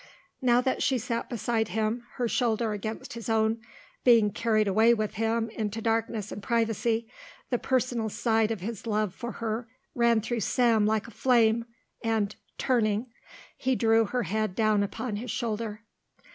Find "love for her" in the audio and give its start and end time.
8.87-9.67